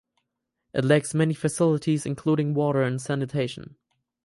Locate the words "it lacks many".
0.73-1.35